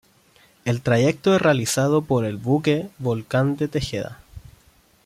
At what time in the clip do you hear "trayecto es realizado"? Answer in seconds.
0.81-2.01